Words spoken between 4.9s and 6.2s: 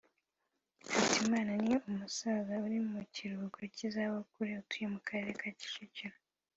mu Karere ka Kicukiro